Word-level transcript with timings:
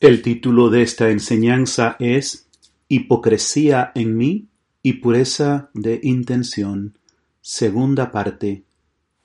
El 0.00 0.22
título 0.22 0.70
de 0.70 0.82
esta 0.82 1.10
enseñanza 1.10 1.96
es 1.98 2.48
Hipocresía 2.88 3.92
en 3.94 4.16
mí 4.16 4.48
y 4.82 4.94
pureza 4.94 5.70
de 5.74 6.00
intención. 6.02 6.98
Segunda 7.40 8.10
parte. 8.10 8.64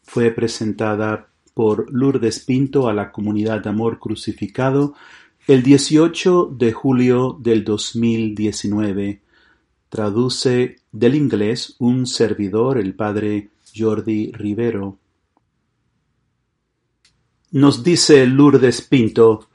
Fue 0.03 0.31
presentada 0.31 1.29
por 1.53 1.91
Lourdes 1.91 2.39
Pinto 2.41 2.87
a 2.89 2.93
la 2.93 3.11
comunidad 3.11 3.61
de 3.61 3.69
Amor 3.69 3.99
Crucificado 3.99 4.93
el 5.47 5.61
18 5.61 6.55
de 6.57 6.73
julio 6.73 7.37
del 7.39 7.63
2019. 7.63 9.21
Traduce 9.89 10.77
del 10.91 11.15
inglés 11.15 11.75
un 11.79 12.07
servidor, 12.07 12.79
el 12.79 12.95
padre 12.95 13.51
Jordi 13.75 14.31
Rivero. 14.31 14.97
Nos 17.51 17.83
dice 17.83 18.25
Lourdes 18.25 18.81
Pinto, 18.81 19.49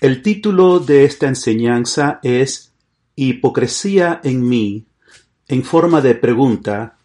el 0.00 0.22
título 0.22 0.80
de 0.80 1.04
esta 1.04 1.28
enseñanza 1.28 2.20
es 2.22 2.72
Hipocresía 3.16 4.20
en 4.24 4.48
mí, 4.48 4.86
en 5.46 5.62
forma 5.62 6.00
de 6.00 6.14
pregunta, 6.14 6.96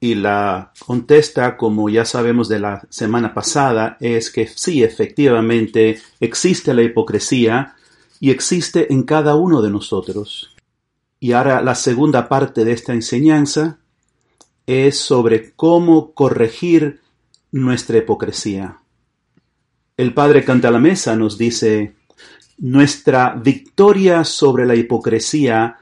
y 0.00 0.14
la 0.14 0.72
contesta, 0.86 1.56
como 1.56 1.88
ya 1.88 2.04
sabemos 2.04 2.48
de 2.48 2.60
la 2.60 2.86
semana 2.88 3.34
pasada, 3.34 3.96
es 4.00 4.30
que 4.30 4.46
sí, 4.46 4.84
efectivamente, 4.84 6.00
existe 6.20 6.72
la 6.72 6.82
hipocresía 6.82 7.74
y 8.20 8.30
existe 8.30 8.92
en 8.92 9.02
cada 9.02 9.34
uno 9.34 9.60
de 9.60 9.70
nosotros. 9.70 10.54
Y 11.18 11.32
ahora 11.32 11.60
la 11.62 11.74
segunda 11.74 12.28
parte 12.28 12.64
de 12.64 12.72
esta 12.72 12.92
enseñanza 12.92 13.78
es 14.66 14.98
sobre 14.98 15.52
cómo 15.56 16.12
corregir 16.12 17.00
nuestra 17.50 17.98
hipocresía. 17.98 18.78
El 19.96 20.14
padre 20.14 20.44
Cantalamesa 20.44 21.16
nos 21.16 21.38
dice, 21.38 21.97
nuestra 22.58 23.34
victoria 23.34 24.24
sobre 24.24 24.66
la 24.66 24.74
hipocresía 24.74 25.76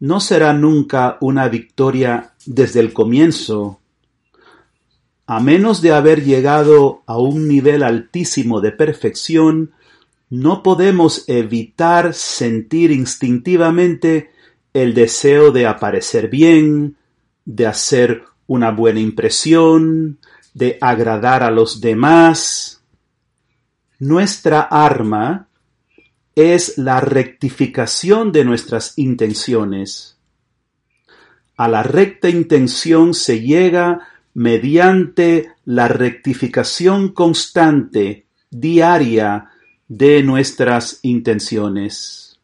no 0.00 0.20
será 0.20 0.52
nunca 0.52 1.18
una 1.20 1.48
victoria 1.48 2.32
desde 2.46 2.80
el 2.80 2.92
comienzo, 2.92 3.80
a 5.32 5.38
menos 5.38 5.80
de 5.80 5.92
haber 5.92 6.24
llegado 6.24 7.04
a 7.06 7.16
un 7.16 7.46
nivel 7.46 7.84
altísimo 7.84 8.60
de 8.60 8.72
perfección, 8.72 9.70
no 10.28 10.64
podemos 10.64 11.24
evitar 11.28 12.14
sentir 12.14 12.90
instintivamente 12.90 14.32
el 14.74 14.92
deseo 14.92 15.52
de 15.52 15.68
aparecer 15.68 16.28
bien, 16.28 16.96
de 17.44 17.68
hacer 17.68 18.24
una 18.48 18.72
buena 18.72 18.98
impresión, 18.98 20.18
de 20.52 20.78
agradar 20.80 21.44
a 21.44 21.52
los 21.52 21.80
demás. 21.80 22.82
Nuestra 24.00 24.62
arma 24.62 25.46
es 26.40 26.78
la 26.78 27.00
rectificación 27.00 28.32
de 28.32 28.44
nuestras 28.44 28.94
intenciones. 28.96 30.18
A 31.56 31.68
la 31.68 31.82
recta 31.82 32.28
intención 32.28 33.14
se 33.14 33.40
llega 33.40 34.08
mediante 34.34 35.52
la 35.64 35.88
rectificación 35.88 37.10
constante, 37.10 38.26
diaria, 38.50 39.50
de 39.88 40.22
nuestras 40.22 41.00
intenciones. 41.02 42.38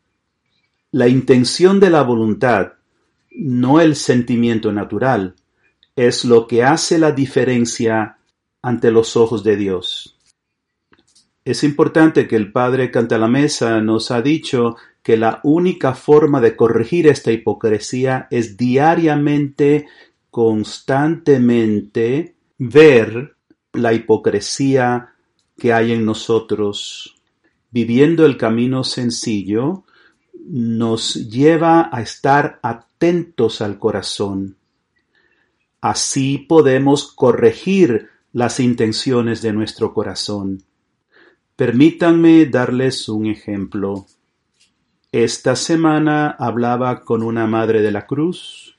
La 0.91 1.08
intención 1.08 1.78
de 1.78 1.91
la 1.91 2.03
voluntad, 2.03 2.72
no 3.31 3.81
el 3.81 3.94
sentimiento 3.94 4.72
natural, 4.72 5.36
es 5.94 6.25
lo 6.25 6.47
que 6.47 6.64
hace 6.64 6.98
la 6.98 7.12
diferencia 7.12 8.19
ante 8.62 8.91
los 8.91 9.16
ojos 9.16 9.44
de 9.44 9.56
Dios. 9.56 10.16
Es 11.47 11.62
importante 11.62 12.27
que 12.27 12.34
el 12.34 12.50
padre 12.50 12.91
Cantalamesa 12.91 13.80
nos 13.80 14.11
ha 14.11 14.20
dicho 14.20 14.75
que 15.05 15.16
la 15.16 15.39
única 15.44 15.94
forma 15.94 16.41
de 16.41 16.56
corregir 16.56 17.06
esta 17.06 17.30
hipocresía 17.30 18.27
es 18.33 18.56
diariamente, 18.56 19.86
constantemente, 20.28 22.34
ver 22.59 23.37
la 23.72 23.93
hipocresía 23.93 25.15
que 25.56 25.72
hay 25.72 25.93
en 25.93 26.04
nosotros. 26.04 27.15
Viviendo 27.70 28.26
el 28.26 28.37
camino 28.37 28.82
sencillo 28.82 29.84
nos 30.49 31.15
lleva 31.31 31.91
a 31.93 32.03
estar 32.03 32.59
atentos 32.60 33.60
al 33.60 33.78
corazón. 33.78 34.56
Así 35.81 36.38
podemos 36.38 37.12
corregir 37.12 38.09
las 38.32 38.59
intenciones 38.59 39.43
de 39.43 39.53
nuestro 39.53 39.94
corazón. 39.94 40.65
Permítanme 41.56 42.44
darles 42.44 43.09
un 43.09 43.25
ejemplo. 43.25 44.05
Esta 45.11 45.56
semana 45.56 46.28
hablaba 46.28 47.03
con 47.03 47.22
una 47.22 47.47
madre 47.47 47.81
de 47.81 47.91
la 47.93 48.06
cruz 48.06 48.77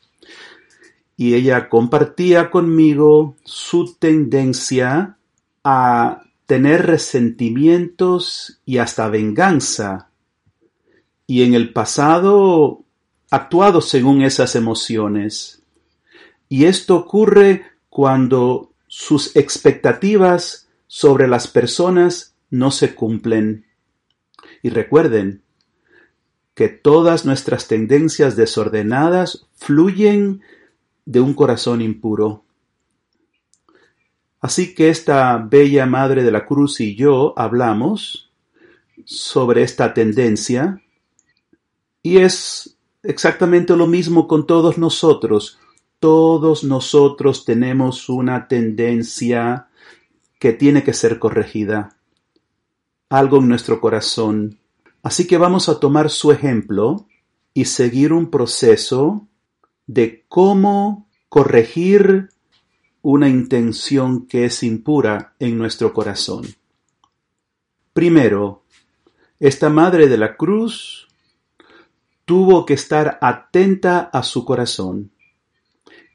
y 1.15 1.33
ella 1.33 1.69
compartía 1.69 2.51
conmigo 2.51 3.35
su 3.43 3.95
tendencia 3.95 5.17
a 5.63 6.21
tener 6.45 6.85
resentimientos 6.85 8.61
y 8.63 8.77
hasta 8.77 9.09
venganza 9.09 10.11
y 11.25 11.41
en 11.41 11.55
el 11.55 11.73
pasado 11.73 12.83
actuado 13.31 13.81
según 13.81 14.21
esas 14.21 14.55
emociones. 14.55 15.63
Y 16.47 16.65
esto 16.65 16.95
ocurre 16.95 17.65
cuando 17.89 18.71
sus 18.85 19.35
expectativas 19.35 20.67
sobre 20.85 21.27
las 21.27 21.47
personas 21.47 22.35
no 22.49 22.71
se 22.71 22.95
cumplen. 22.95 23.65
Y 24.63 24.69
recuerden 24.69 25.43
que 26.53 26.69
todas 26.69 27.25
nuestras 27.25 27.67
tendencias 27.67 28.35
desordenadas 28.35 29.47
fluyen 29.55 30.41
de 31.05 31.19
un 31.19 31.33
corazón 31.33 31.81
impuro. 31.81 32.43
Así 34.39 34.73
que 34.73 34.89
esta 34.89 35.37
bella 35.37 35.85
Madre 35.85 36.23
de 36.23 36.31
la 36.31 36.45
Cruz 36.45 36.79
y 36.79 36.95
yo 36.95 37.33
hablamos 37.37 38.31
sobre 39.05 39.63
esta 39.63 39.93
tendencia 39.93 40.81
y 42.01 42.17
es 42.17 42.77
exactamente 43.03 43.75
lo 43.75 43.87
mismo 43.87 44.27
con 44.27 44.47
todos 44.47 44.77
nosotros. 44.77 45.59
Todos 45.99 46.63
nosotros 46.63 47.45
tenemos 47.45 48.09
una 48.09 48.47
tendencia 48.47 49.67
que 50.39 50.53
tiene 50.53 50.83
que 50.83 50.93
ser 50.93 51.19
corregida 51.19 51.96
algo 53.09 53.37
en 53.37 53.47
nuestro 53.47 53.79
corazón. 53.79 54.59
Así 55.03 55.27
que 55.27 55.37
vamos 55.37 55.69
a 55.69 55.79
tomar 55.79 56.09
su 56.09 56.31
ejemplo 56.31 57.07
y 57.53 57.65
seguir 57.65 58.13
un 58.13 58.29
proceso 58.29 59.27
de 59.85 60.25
cómo 60.27 61.07
corregir 61.29 62.29
una 63.01 63.29
intención 63.29 64.27
que 64.27 64.45
es 64.45 64.63
impura 64.63 65.33
en 65.39 65.57
nuestro 65.57 65.93
corazón. 65.93 66.45
Primero, 67.93 68.63
esta 69.39 69.69
Madre 69.69 70.07
de 70.07 70.17
la 70.17 70.35
Cruz 70.35 71.07
tuvo 72.25 72.65
que 72.65 72.73
estar 72.73 73.17
atenta 73.21 74.09
a 74.11 74.23
su 74.23 74.43
corazón 74.43 75.11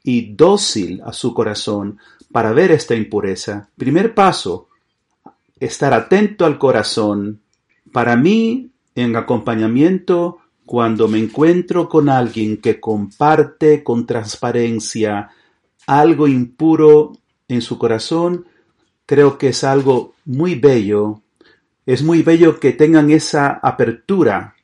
y 0.03 0.35
dócil 0.35 1.01
a 1.03 1.13
su 1.13 1.33
corazón 1.33 1.97
para 2.31 2.51
ver 2.51 2.71
esta 2.71 2.93
impureza. 2.93 3.69
Primer 3.75 4.13
paso, 4.13 4.69
estar 5.59 5.93
atento 5.93 6.45
al 6.45 6.57
corazón. 6.57 7.41
Para 7.91 8.15
mí, 8.15 8.71
en 8.95 9.15
acompañamiento, 9.15 10.39
cuando 10.65 11.07
me 11.07 11.19
encuentro 11.19 11.89
con 11.89 12.09
alguien 12.09 12.57
que 12.57 12.79
comparte 12.79 13.83
con 13.83 14.05
transparencia 14.05 15.29
algo 15.85 16.27
impuro 16.27 17.13
en 17.47 17.61
su 17.61 17.77
corazón, 17.77 18.45
creo 19.05 19.37
que 19.37 19.49
es 19.49 19.63
algo 19.63 20.13
muy 20.25 20.55
bello. 20.55 21.21
Es 21.85 22.03
muy 22.03 22.23
bello 22.23 22.59
que 22.59 22.71
tengan 22.71 23.11
esa 23.11 23.59
apertura, 23.61 24.55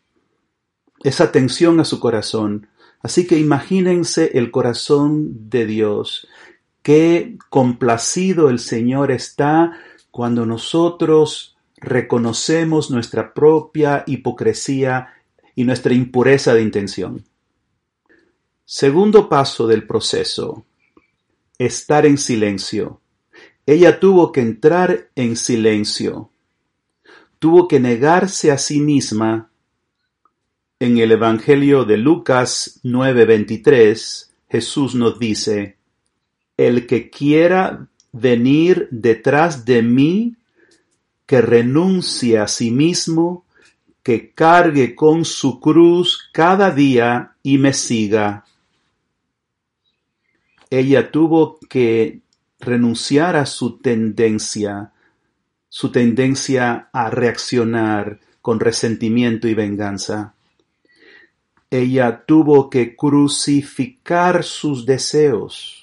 esa 1.04 1.26
atención 1.26 1.80
a 1.80 1.86
su 1.86 2.00
corazón. 2.00 2.68
Así 3.02 3.28
que 3.28 3.38
imagínense 3.38 4.32
el 4.38 4.52
corazón 4.52 5.50
de 5.50 5.66
Dios, 5.66 6.28
qué 6.82 7.38
complacido 7.50 8.50
el 8.50 8.60
Señor 8.60 9.12
está 9.12 9.78
cuando 10.12 10.46
nosotros 10.46 11.56
reconocemos 11.78 12.92
nuestra 12.92 13.34
propia 13.34 14.04
hipocresía 14.08 15.14
y 15.56 15.64
nuestra 15.64 15.94
impureza 15.94 16.54
de 16.54 16.62
intención. 16.62 17.26
Segundo 18.66 19.30
paso 19.30 19.68
del 19.68 19.88
proceso, 19.88 20.66
estar 21.58 22.06
en 22.06 22.18
silencio. 22.18 23.02
Ella 23.66 24.00
tuvo 24.00 24.32
que 24.32 24.42
entrar 24.42 25.10
en 25.16 25.36
silencio, 25.36 26.30
tuvo 27.40 27.68
que 27.68 27.80
negarse 27.80 28.52
a 28.52 28.58
sí 28.58 28.80
misma. 28.80 29.52
En 30.80 30.98
el 30.98 31.12
Evangelio 31.12 31.84
de 31.84 31.98
Lucas 31.98 32.80
9:23, 32.84 34.32
Jesús 34.50 34.96
nos 34.96 35.20
dice, 35.20 35.78
El 36.58 36.88
que 36.88 37.10
quiera 37.10 37.90
venir 38.12 38.88
detrás 38.92 39.66
de 39.66 39.82
mí, 39.82 40.36
que 41.26 41.42
renuncie 41.42 42.40
a 42.40 42.48
sí 42.48 42.72
mismo, 42.72 43.46
que 44.04 44.32
cargue 44.32 44.96
con 44.96 45.26
su 45.26 45.60
cruz 45.60 46.30
cada 46.32 46.72
día 46.72 47.34
y 47.44 47.58
me 47.58 47.74
siga. 47.74 48.46
Ella 50.70 51.12
tuvo 51.12 51.60
que 51.70 52.22
renunciar 52.60 53.36
a 53.36 53.46
su 53.46 53.78
tendencia, 53.78 54.92
su 55.68 55.92
tendencia 55.92 56.90
a 56.92 57.10
reaccionar 57.10 58.20
con 58.42 58.60
resentimiento 58.60 59.48
y 59.48 59.54
venganza. 59.54 60.34
Ella 61.72 62.24
tuvo 62.26 62.70
que 62.70 62.96
crucificar 62.96 64.44
sus 64.44 64.86
deseos. 64.86 65.79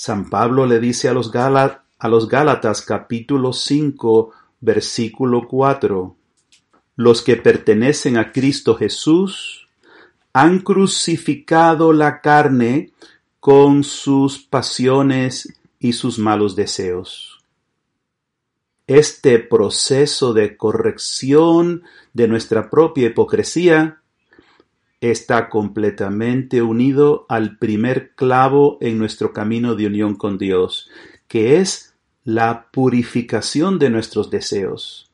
San 0.00 0.30
Pablo 0.30 0.64
le 0.64 0.78
dice 0.78 1.08
a 1.08 1.12
los, 1.12 1.34
a 1.34 2.08
los 2.08 2.28
Gálatas 2.28 2.82
capítulo 2.82 3.52
5 3.52 4.30
versículo 4.60 5.48
4, 5.48 6.14
los 6.94 7.20
que 7.20 7.34
pertenecen 7.34 8.16
a 8.16 8.30
Cristo 8.30 8.76
Jesús 8.76 9.66
han 10.32 10.60
crucificado 10.60 11.92
la 11.92 12.20
carne 12.20 12.92
con 13.40 13.82
sus 13.82 14.38
pasiones 14.38 15.58
y 15.80 15.94
sus 15.94 16.20
malos 16.20 16.54
deseos. 16.54 17.40
Este 18.86 19.40
proceso 19.40 20.32
de 20.32 20.56
corrección 20.56 21.82
de 22.12 22.28
nuestra 22.28 22.70
propia 22.70 23.08
hipocresía 23.08 24.00
está 25.00 25.48
completamente 25.48 26.62
unido 26.62 27.26
al 27.28 27.58
primer 27.58 28.14
clavo 28.14 28.78
en 28.80 28.98
nuestro 28.98 29.32
camino 29.32 29.74
de 29.74 29.86
unión 29.86 30.16
con 30.16 30.38
Dios, 30.38 30.90
que 31.28 31.58
es 31.58 31.94
la 32.24 32.68
purificación 32.72 33.78
de 33.78 33.90
nuestros 33.90 34.30
deseos. 34.30 35.10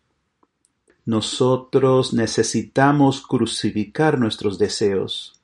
Nosotros 1.04 2.14
necesitamos 2.14 3.26
crucificar 3.26 4.18
nuestros 4.18 4.58
deseos. 4.58 5.38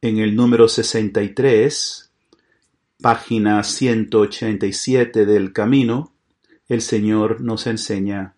En 0.00 0.18
el 0.18 0.34
número 0.34 0.68
63, 0.68 2.10
página 3.02 3.62
187 3.62 5.26
del 5.26 5.52
Camino, 5.52 6.12
el 6.68 6.80
Señor 6.80 7.42
nos 7.42 7.66
enseña, 7.66 8.34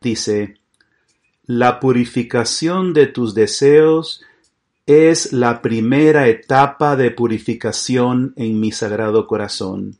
dice, 0.00 0.56
la 1.46 1.80
purificación 1.80 2.92
de 2.92 3.06
tus 3.06 3.34
deseos 3.34 4.22
es 4.86 5.32
la 5.32 5.62
primera 5.62 6.28
etapa 6.28 6.96
de 6.96 7.10
purificación 7.10 8.32
en 8.36 8.60
mi 8.60 8.72
sagrado 8.72 9.26
corazón. 9.26 9.96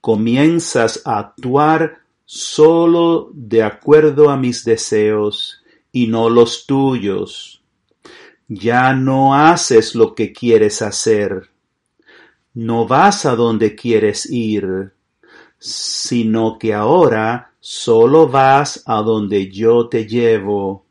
Comienzas 0.00 1.02
a 1.04 1.18
actuar 1.18 1.98
solo 2.24 3.30
de 3.34 3.62
acuerdo 3.62 4.30
a 4.30 4.36
mis 4.36 4.64
deseos 4.64 5.62
y 5.92 6.06
no 6.06 6.30
los 6.30 6.66
tuyos. 6.66 7.62
Ya 8.48 8.94
no 8.94 9.34
haces 9.34 9.94
lo 9.94 10.14
que 10.14 10.32
quieres 10.32 10.82
hacer 10.82 11.50
no 12.54 12.86
vas 12.86 13.26
a 13.26 13.36
donde 13.36 13.76
quieres 13.76 14.28
ir, 14.30 14.92
sino 15.60 16.58
que 16.58 16.72
ahora 16.74 17.52
solo 17.60 18.28
vas 18.28 18.82
a 18.86 19.02
donde 19.02 19.50
yo 19.50 19.88
te 19.88 20.06
llevo. 20.06 20.86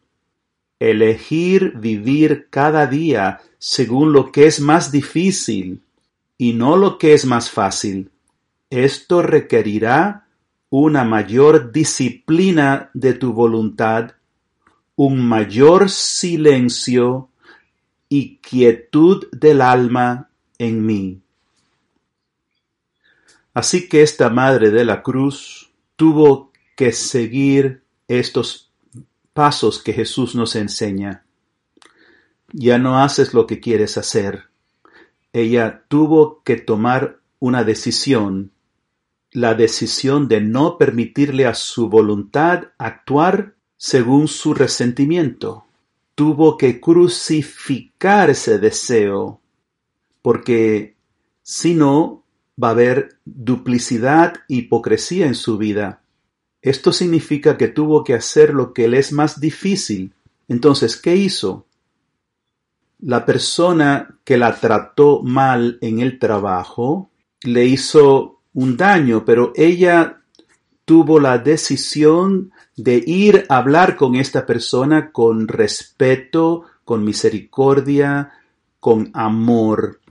Elegir 0.79 1.73
vivir 1.77 2.47
cada 2.49 2.87
día 2.87 3.41
según 3.57 4.13
lo 4.13 4.31
que 4.31 4.45
es 4.45 4.61
más 4.61 4.91
difícil 4.91 5.81
y 6.37 6.53
no 6.53 6.77
lo 6.77 6.97
que 6.97 7.13
es 7.13 7.25
más 7.25 7.49
fácil. 7.49 8.11
Esto 8.69 9.21
requerirá 9.23 10.27
una 10.69 11.03
mayor 11.03 11.71
disciplina 11.71 12.91
de 12.93 13.15
tu 13.15 13.33
voluntad, 13.33 14.11
un 14.95 15.27
mayor 15.27 15.89
silencio 15.89 17.29
y 18.07 18.37
quietud 18.37 19.27
del 19.31 19.61
alma 19.61 20.29
en 20.59 20.85
mí. 20.85 21.21
Así 23.59 23.89
que 23.89 24.03
esta 24.03 24.29
Madre 24.29 24.71
de 24.71 24.85
la 24.85 25.03
Cruz 25.03 25.73
tuvo 25.97 26.53
que 26.77 26.93
seguir 26.93 27.83
estos 28.07 28.71
pasos 29.33 29.83
que 29.83 29.91
Jesús 29.91 30.33
nos 30.33 30.55
enseña. 30.55 31.25
Ya 32.53 32.77
no 32.77 32.99
haces 32.99 33.33
lo 33.33 33.47
que 33.47 33.59
quieres 33.59 33.97
hacer. 33.97 34.45
Ella 35.33 35.83
tuvo 35.89 36.41
que 36.43 36.55
tomar 36.55 37.19
una 37.39 37.65
decisión, 37.65 38.53
la 39.33 39.55
decisión 39.55 40.29
de 40.29 40.39
no 40.39 40.77
permitirle 40.77 41.45
a 41.45 41.53
su 41.53 41.89
voluntad 41.89 42.69
actuar 42.77 43.55
según 43.75 44.29
su 44.29 44.53
resentimiento. 44.53 45.65
Tuvo 46.15 46.57
que 46.57 46.79
crucificar 46.79 48.29
ese 48.29 48.57
deseo, 48.57 49.41
porque 50.21 50.95
si 51.43 51.73
no, 51.73 52.23
va 52.61 52.69
a 52.69 52.71
haber 52.71 53.17
duplicidad 53.25 54.33
hipocresía 54.47 55.27
en 55.27 55.35
su 55.35 55.57
vida. 55.57 56.01
Esto 56.61 56.91
significa 56.91 57.57
que 57.57 57.69
tuvo 57.69 58.03
que 58.03 58.13
hacer 58.13 58.53
lo 58.53 58.73
que 58.73 58.87
le 58.87 58.99
es 58.99 59.13
más 59.13 59.39
difícil. 59.39 60.13
Entonces, 60.47 60.97
¿qué 60.97 61.15
hizo? 61.15 61.65
La 62.99 63.25
persona 63.25 64.19
que 64.25 64.37
la 64.37 64.59
trató 64.59 65.21
mal 65.23 65.77
en 65.81 65.99
el 65.99 66.19
trabajo 66.19 67.09
le 67.43 67.65
hizo 67.65 68.41
un 68.53 68.75
daño, 68.75 69.23
pero 69.23 69.53
ella 69.55 70.21
tuvo 70.83 71.19
la 71.19 71.37
decisión 71.37 72.51
de 72.75 73.01
ir 73.05 73.45
a 73.47 73.57
hablar 73.57 73.95
con 73.95 74.15
esta 74.15 74.45
persona 74.45 75.11
con 75.11 75.47
respeto, 75.47 76.63
con 76.83 77.05
misericordia, 77.05 78.33
con 78.79 79.11
amor. 79.13 80.01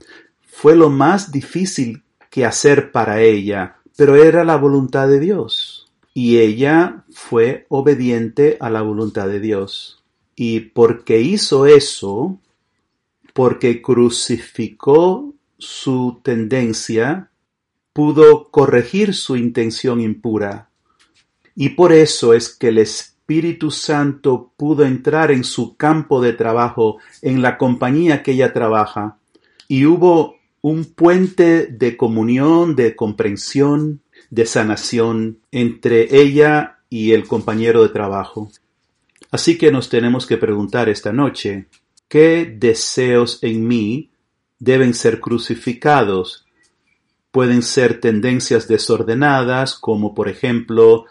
Fue 0.41 0.75
lo 0.75 0.89
más 0.89 1.31
difícil 1.31 2.03
que 2.29 2.45
hacer 2.45 2.91
para 2.91 3.21
ella, 3.21 3.77
pero 3.95 4.15
era 4.15 4.43
la 4.43 4.55
voluntad 4.55 5.07
de 5.07 5.19
Dios. 5.19 5.91
Y 6.13 6.37
ella 6.37 7.03
fue 7.11 7.65
obediente 7.69 8.57
a 8.59 8.69
la 8.69 8.81
voluntad 8.81 9.27
de 9.27 9.39
Dios. 9.39 10.03
Y 10.35 10.61
porque 10.61 11.21
hizo 11.21 11.65
eso, 11.65 12.39
porque 13.33 13.81
crucificó 13.81 15.33
su 15.57 16.19
tendencia, 16.23 17.29
pudo 17.93 18.49
corregir 18.49 19.13
su 19.13 19.35
intención 19.35 19.99
impura. 19.99 20.69
Y 21.55 21.69
por 21.69 21.91
eso 21.91 22.33
es 22.33 22.55
que 22.55 22.69
el 22.69 22.77
Espíritu 22.77 23.69
Santo 23.69 24.53
pudo 24.55 24.85
entrar 24.85 25.31
en 25.31 25.43
su 25.43 25.75
campo 25.75 26.21
de 26.21 26.33
trabajo, 26.33 26.97
en 27.21 27.41
la 27.41 27.57
compañía 27.57 28.23
que 28.23 28.31
ella 28.31 28.53
trabaja. 28.53 29.17
Y 29.67 29.85
hubo 29.85 30.38
un 30.61 30.85
puente 30.85 31.67
de 31.67 31.95
comunión, 31.95 32.75
de 32.75 32.95
comprensión, 32.95 34.01
de 34.29 34.45
sanación 34.45 35.39
entre 35.51 36.21
ella 36.21 36.79
y 36.89 37.13
el 37.13 37.27
compañero 37.27 37.83
de 37.83 37.89
trabajo. 37.89 38.51
Así 39.31 39.57
que 39.57 39.71
nos 39.71 39.89
tenemos 39.89 40.25
que 40.25 40.37
preguntar 40.37 40.89
esta 40.89 41.13
noche, 41.13 41.67
¿qué 42.07 42.53
deseos 42.57 43.39
en 43.43 43.67
mí 43.67 44.09
deben 44.57 44.93
ser 44.93 45.19
crucificados? 45.19 46.45
Pueden 47.31 47.61
ser 47.61 47.99
tendencias 47.99 48.67
desordenadas, 48.67 49.75
como 49.75 50.15
por 50.15 50.29
ejemplo 50.29 51.05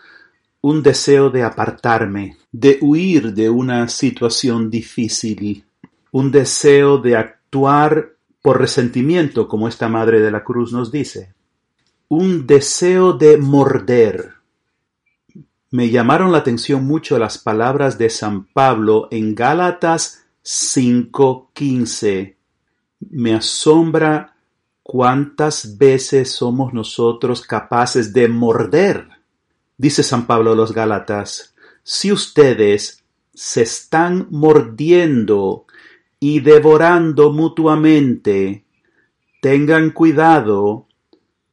un 0.61 0.83
deseo 0.83 1.31
de 1.31 1.45
apartarme, 1.45 2.37
de 2.51 2.79
huir 2.81 3.33
de 3.35 3.49
una 3.49 3.89
situación 3.89 4.69
difícil, 4.69 5.65
un 6.11 6.33
deseo 6.33 6.99
de 6.99 7.17
actuar 7.17 8.18
por 8.49 8.63
resentimiento, 8.63 9.47
como 9.47 9.69
esta 9.69 9.91
Madre 9.91 10.23
de 10.23 10.31
la 10.31 10.43
Cruz 10.43 10.73
nos 10.73 10.91
dice. 10.91 11.35
Un 12.09 12.47
deseo 12.47 13.13
de 13.13 13.37
morder. 13.37 14.37
Me 15.71 15.91
llamaron 15.91 16.33
la 16.33 16.39
atención 16.39 16.87
mucho 16.87 17.19
las 17.19 17.37
palabras 17.37 17.99
de 17.99 18.09
San 18.09 18.47
Pablo 18.47 19.09
en 19.11 19.35
Gálatas 19.35 20.25
5:15. 20.43 22.39
Me 23.11 23.35
asombra 23.35 24.35
cuántas 24.83 25.77
veces 25.77 26.31
somos 26.33 26.73
nosotros 26.73 27.43
capaces 27.43 28.15
de 28.15 28.29
morder. 28.29 29.09
Dice 29.77 30.03
San 30.03 30.27
Pablo 30.27 30.53
a 30.53 30.57
los 30.57 30.73
Gálatas, 30.73 31.55
si 31.83 32.11
ustedes 32.13 33.05
se 33.35 33.61
están 33.61 34.27
mordiendo 34.31 35.67
y 36.21 36.41
devorando 36.41 37.33
mutuamente, 37.33 38.65
tengan 39.41 39.91
cuidado, 39.91 40.87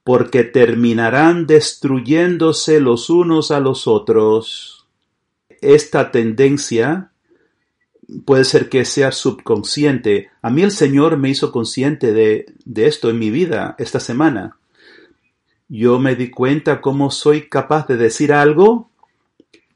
porque 0.03 0.43
terminarán 0.43 1.47
destruyéndose 1.47 2.79
los 2.79 3.09
unos 3.09 3.51
a 3.51 3.59
los 3.59 3.87
otros. 3.87 4.87
Esta 5.61 6.11
tendencia 6.11 7.11
puede 8.23 8.43
ser 8.43 8.69
que 8.69 8.85
sea 8.85 9.11
subconsciente. 9.11 10.29
A 10.41 10.51
mí 10.51 10.61
el 10.61 10.71
Señor 10.71 11.17
me 11.17 11.29
hizo 11.29 11.51
consciente 11.51 12.13
de, 12.13 12.45
de 12.65 12.87
esto 12.87 13.09
en 13.09 13.17
mi 13.17 13.31
vida 13.31 13.75
esta 13.79 13.99
semana. 13.99 14.57
Yo 15.67 15.97
me 15.97 16.15
di 16.15 16.29
cuenta 16.29 16.81
cómo 16.81 17.09
soy 17.09 17.49
capaz 17.49 17.87
de 17.87 17.97
decir 17.97 18.31
algo 18.31 18.91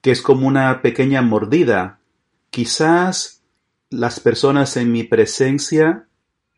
que 0.01 0.11
es 0.11 0.21
como 0.21 0.47
una 0.47 0.81
pequeña 0.81 1.21
mordida. 1.21 1.99
Quizás 2.51 3.38
las 3.89 4.19
personas 4.19 4.77
en 4.77 4.91
mi 4.91 5.03
presencia 5.03 6.05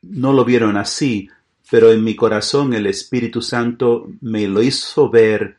no 0.01 0.33
lo 0.33 0.43
vieron 0.45 0.77
así, 0.77 1.29
pero 1.69 1.91
en 1.91 2.03
mi 2.03 2.15
corazón 2.15 2.73
el 2.73 2.87
Espíritu 2.87 3.41
Santo 3.41 4.09
me 4.19 4.47
lo 4.47 4.61
hizo 4.61 5.09
ver 5.09 5.57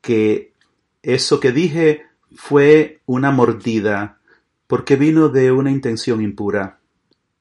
que 0.00 0.52
eso 1.02 1.40
que 1.40 1.52
dije 1.52 2.06
fue 2.34 3.00
una 3.06 3.30
mordida 3.30 4.18
porque 4.66 4.96
vino 4.96 5.28
de 5.28 5.50
una 5.50 5.70
intención 5.70 6.22
impura. 6.22 6.78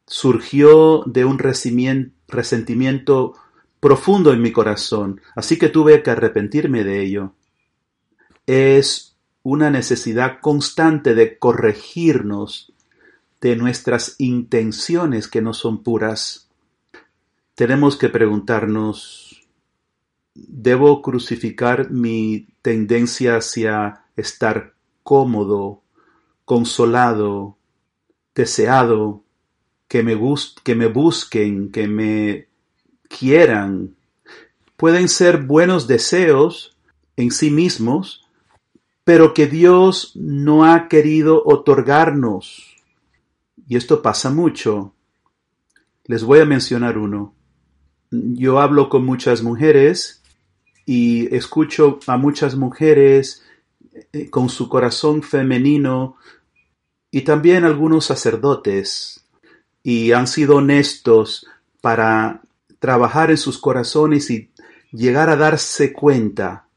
Surgió 0.07 1.03
de 1.05 1.25
un 1.25 1.37
resentimiento 1.37 3.33
profundo 3.79 4.31
en 4.31 4.41
mi 4.41 4.51
corazón, 4.51 5.21
así 5.35 5.57
que 5.57 5.69
tuve 5.69 6.01
que 6.01 6.11
arrepentirme 6.11 6.83
de 6.83 7.03
ello. 7.03 7.33
Es 8.45 9.17
una 9.43 9.69
necesidad 9.69 10.39
constante 10.39 11.13
de 11.13 11.37
corregirnos 11.37 12.73
de 13.41 13.55
nuestras 13.55 14.15
intenciones 14.17 15.27
que 15.27 15.41
no 15.41 15.53
son 15.53 15.83
puras. 15.83 16.49
Tenemos 17.55 17.95
que 17.95 18.09
preguntarnos, 18.09 19.47
¿debo 20.33 21.01
crucificar 21.01 21.91
mi 21.91 22.47
tendencia 22.61 23.37
hacia 23.37 24.05
estar 24.15 24.73
cómodo, 25.03 25.81
consolado, 26.45 27.57
deseado, 28.35 29.23
que 29.87 30.03
me, 30.03 30.19
que 30.63 30.75
me 30.75 30.87
busquen, 30.87 31.71
que 31.71 31.87
me 31.87 32.47
quieran? 33.07 33.95
Pueden 34.75 35.09
ser 35.09 35.43
buenos 35.43 35.87
deseos 35.87 36.77
en 37.15 37.31
sí 37.31 37.49
mismos, 37.49 38.27
pero 39.03 39.33
que 39.33 39.47
Dios 39.47 40.11
no 40.15 40.65
ha 40.65 40.87
querido 40.87 41.41
otorgarnos. 41.45 42.76
Y 43.67 43.75
esto 43.75 44.01
pasa 44.01 44.29
mucho. 44.29 44.93
Les 46.05 46.23
voy 46.23 46.39
a 46.39 46.45
mencionar 46.45 46.97
uno. 46.97 47.35
Yo 48.11 48.59
hablo 48.59 48.87
con 48.87 49.05
muchas 49.05 49.43
mujeres 49.43 50.23
y 50.85 51.33
escucho 51.35 51.99
a 52.07 52.15
muchas 52.15 52.55
mujeres 52.55 53.43
eh, 54.13 54.29
con 54.29 54.47
su 54.47 54.69
corazón 54.69 55.21
femenino 55.21 56.15
y 57.11 57.21
también 57.21 57.65
algunos 57.65 58.05
sacerdotes 58.05 59.25
y 59.83 60.13
han 60.13 60.27
sido 60.27 60.57
honestos 60.57 61.45
para 61.81 62.41
trabajar 62.79 63.31
en 63.31 63.37
sus 63.37 63.57
corazones 63.57 64.29
y 64.29 64.51
llegar 64.91 65.29
a 65.29 65.35
darse 65.35 65.91
cuenta 65.91 66.67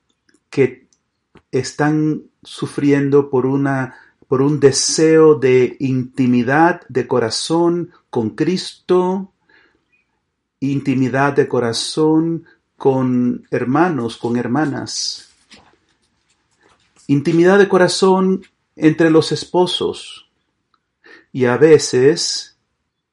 que 0.48 0.88
están 1.52 2.24
sufriendo 2.42 3.30
por 3.30 3.46
una 3.46 3.94
por 4.30 4.42
un 4.42 4.60
deseo 4.60 5.34
de 5.34 5.76
intimidad 5.80 6.82
de 6.88 7.08
corazón 7.08 7.90
con 8.10 8.30
Cristo, 8.30 9.32
intimidad 10.60 11.32
de 11.32 11.48
corazón 11.48 12.44
con 12.76 13.44
hermanos, 13.50 14.16
con 14.16 14.36
hermanas, 14.36 15.30
intimidad 17.08 17.58
de 17.58 17.68
corazón 17.68 18.42
entre 18.76 19.10
los 19.10 19.32
esposos. 19.32 20.30
Y 21.32 21.46
a 21.46 21.56
veces, 21.56 22.56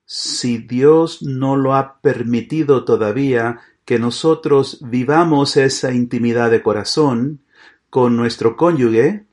si 0.05 0.59
Dios 0.59 1.23
no 1.23 1.55
lo 1.55 1.73
ha 1.73 1.99
permitido 1.99 2.85
todavía 2.85 3.59
que 3.85 3.97
nosotros 3.97 4.77
vivamos 4.81 5.57
esa 5.57 5.91
intimidad 5.91 6.51
de 6.51 6.61
corazón, 6.61 7.41
con 7.89 8.15
nuestro 8.15 8.55
cónyuge 8.55 9.26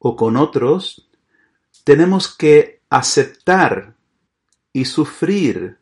o 0.00 0.16
con 0.16 0.36
otros, 0.36 1.08
tenemos 1.84 2.34
que 2.34 2.80
aceptar 2.90 3.94
y 4.72 4.84
sufrir 4.86 5.76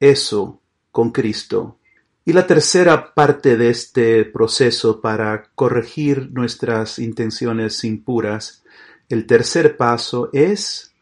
eso 0.00 0.60
con 0.90 1.12
Cristo. 1.12 1.78
Y 2.24 2.32
la 2.32 2.46
tercera 2.46 3.14
parte 3.14 3.56
de 3.56 3.70
este 3.70 4.24
proceso 4.24 5.00
para 5.00 5.50
corregir 5.54 6.30
nuestras 6.32 6.98
intenciones 6.98 7.84
impuras, 7.84 8.64
el 9.08 9.26
tercer 9.26 9.76
paso 9.76 10.30
es 10.32 10.94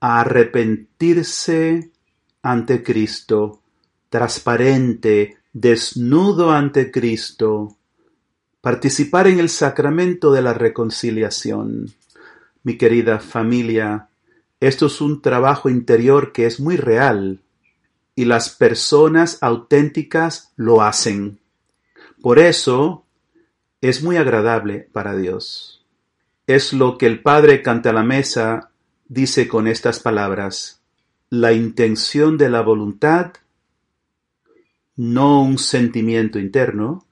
arrepentirse 0.00 1.92
ante 2.42 2.82
Cristo, 2.82 3.62
transparente, 4.08 5.38
desnudo 5.52 6.50
ante 6.50 6.90
Cristo, 6.90 7.76
Participar 8.62 9.26
en 9.26 9.40
el 9.40 9.48
sacramento 9.48 10.32
de 10.32 10.40
la 10.40 10.54
reconciliación. 10.54 11.92
Mi 12.62 12.78
querida 12.78 13.18
familia, 13.18 14.08
esto 14.60 14.86
es 14.86 15.00
un 15.00 15.20
trabajo 15.20 15.68
interior 15.68 16.30
que 16.30 16.46
es 16.46 16.60
muy 16.60 16.76
real 16.76 17.40
y 18.14 18.24
las 18.24 18.50
personas 18.50 19.38
auténticas 19.40 20.52
lo 20.54 20.80
hacen. 20.80 21.40
Por 22.20 22.38
eso 22.38 23.04
es 23.80 24.04
muy 24.04 24.16
agradable 24.16 24.88
para 24.92 25.16
Dios. 25.16 25.84
Es 26.46 26.72
lo 26.72 26.98
que 26.98 27.06
el 27.06 27.20
Padre 27.20 27.62
canta 27.62 27.90
a 27.90 27.94
la 27.94 28.04
mesa 28.04 28.70
dice 29.08 29.48
con 29.48 29.66
estas 29.66 29.98
palabras. 29.98 30.80
La 31.30 31.52
intención 31.52 32.38
de 32.38 32.48
la 32.48 32.60
voluntad, 32.60 33.32
no 34.94 35.42
un 35.42 35.58
sentimiento 35.58 36.38
interno, 36.38 37.04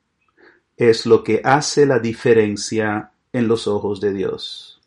es 0.80 1.04
lo 1.04 1.22
que 1.22 1.42
hace 1.44 1.84
la 1.84 1.98
diferencia 1.98 3.12
en 3.34 3.48
los 3.48 3.68
ojos 3.68 4.00
de 4.00 4.14
Dios. 4.14 4.80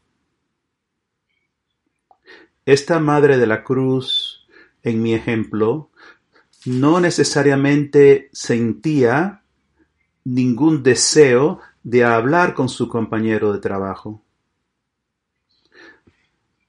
Esta 2.65 2.97
Madre 2.97 3.37
de 3.37 3.45
la 3.45 3.63
Cruz, 3.63 4.47
en 4.81 5.03
mi 5.03 5.13
ejemplo, 5.13 5.91
no 6.65 6.99
necesariamente 6.99 8.29
sentía 8.31 9.43
ningún 10.23 10.81
deseo 10.81 11.59
de 11.83 12.03
hablar 12.03 12.55
con 12.55 12.69
su 12.69 12.89
compañero 12.89 13.53
de 13.53 13.59
trabajo, 13.59 14.23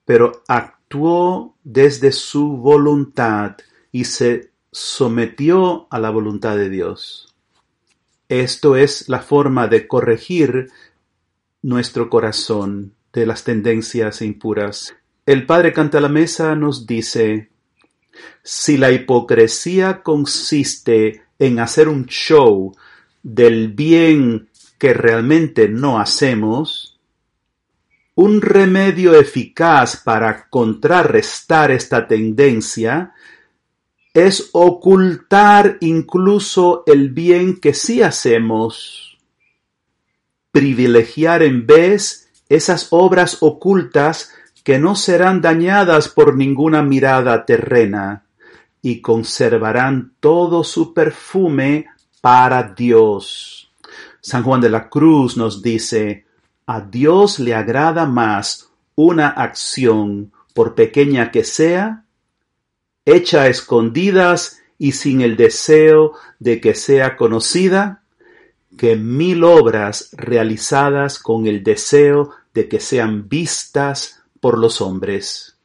pero 0.05 0.43
actuó 0.49 1.57
desde 1.65 2.13
su 2.13 2.59
voluntad 2.59 3.57
y 3.91 4.05
se 4.05 4.51
sometió 4.71 5.87
a 5.89 5.99
la 5.99 6.11
voluntad 6.11 6.57
de 6.57 6.69
Dios. 6.69 7.34
Esto 8.43 8.75
es 8.75 9.09
la 9.09 9.21
forma 9.21 9.69
de 9.69 9.87
corregir 9.87 10.69
nuestro 11.63 12.11
corazón 12.11 12.95
de 13.13 13.27
las 13.27 13.45
tendencias 13.45 14.23
impuras. 14.23 14.93
El 15.25 15.47
Padre 15.47 15.73
Canta 15.73 16.01
la 16.01 16.09
Mesa 16.09 16.57
nos 16.57 16.85
dice, 16.85 17.51
si 18.43 18.77
la 18.77 18.91
hipocresía 18.91 20.03
consiste 20.03 21.23
en 21.39 21.61
hacer 21.61 21.89
un 21.89 22.07
show 22.07 22.75
del 23.23 23.69
bien 23.69 24.49
que 24.79 24.95
realmente 24.95 25.69
no 25.69 26.01
hacemos, 26.01 26.99
un 28.17 28.43
remedio 28.43 29.15
eficaz 29.15 29.97
para 29.97 30.49
contrarrestar 30.49 31.71
esta 31.71 32.09
tendencia 32.09 33.14
es 34.15 34.51
ocultar 34.53 35.77
incluso 35.81 36.85
el 36.87 37.11
bien 37.11 37.59
que 37.59 37.75
sí 37.75 38.01
hacemos, 38.01 39.19
privilegiar 40.53 41.43
en 41.43 41.67
vez 41.67 42.31
esas 42.49 42.89
obras 42.91 43.39
ocultas 43.41 44.33
que 44.63 44.79
no 44.79 44.95
serán 44.95 45.41
dañadas 45.41 46.09
por 46.09 46.37
ninguna 46.37 46.83
mirada 46.83 47.45
terrena 47.45 48.25
y 48.81 49.01
conservarán 49.01 50.13
todo 50.21 50.63
su 50.63 50.95
perfume 50.95 51.87
para 52.21 52.63
Dios. 52.63 53.73
San 54.21 54.45
Juan 54.45 54.61
de 54.61 54.71
la 54.71 54.89
Cruz 54.89 55.37
nos 55.37 55.61
dice, 55.61 56.25
a 56.67 56.81
Dios 56.81 57.41
le 57.41 57.55
agrada 57.55 58.07
más 58.07 58.71
una 58.95 59.29
acción, 59.29 60.33
por 60.55 60.77
pequeña 60.77 61.33
que 61.33 61.43
sea, 61.43 62.04
hecha 63.05 63.43
a 63.43 63.49
escondidas 63.49 64.61
y 64.79 64.93
sin 64.93 65.21
el 65.21 65.37
deseo 65.37 66.13
de 66.39 66.61
que 66.61 66.75
sea 66.75 67.17
conocida, 67.17 68.03
que 68.77 68.97
mil 68.97 69.45
obras 69.45 70.11
realizadas 70.13 71.19
con 71.19 71.47
el 71.47 71.63
deseo 71.63 72.31
de 72.55 72.69
que 72.69 72.81
sean 72.81 73.29
vistas 73.29 74.23
por 74.41 74.59
los 74.59 74.81
hombres. 74.81 75.57